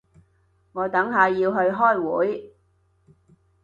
[0.71, 2.55] 我等下要去開會